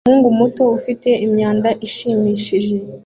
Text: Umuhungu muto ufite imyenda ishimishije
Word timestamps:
Umuhungu 0.03 0.29
muto 0.39 0.63
ufite 0.77 1.09
imyenda 1.25 1.69
ishimishije 1.87 2.73